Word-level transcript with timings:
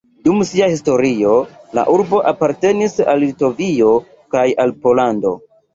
Dum 0.27 0.39
sia 0.51 0.69
historio 0.71 1.33
la 1.79 1.83
urbo 1.97 2.23
apartenis 2.33 2.99
al 3.15 3.25
Litovio 3.27 3.95
kaj 4.35 4.49
al 4.67 4.79
Pollando. 4.85 5.39